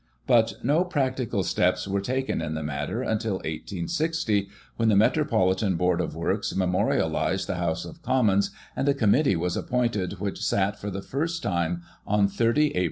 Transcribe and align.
But 0.25 0.53
no 0.63 0.83
practical 0.83 1.43
steps 1.43 1.87
were 1.87 2.01
taken 2.01 2.41
in 2.41 2.55
the 2.55 2.63
matter 2.63 3.03
until 3.03 3.39
i860, 3.41 4.47
when 4.75 4.89
the 4.89 4.95
Metropolitan 4.95 5.75
Board 5.75 6.01
of 6.01 6.15
Works 6.15 6.55
memorialised 6.55 7.45
the 7.45 7.57
House 7.61 7.85
of 7.85 8.01
Commons, 8.01 8.49
and 8.75 8.89
a 8.89 8.95
Committee 8.95 9.35
was 9.35 9.55
appointed 9.55 10.13
which 10.13 10.43
sat 10.43 10.79
for 10.79 10.89
the 10.89 11.03
first 11.03 11.43
time 11.43 11.83
on 12.07 12.27
30 12.27 12.75
Ap. 12.75 12.79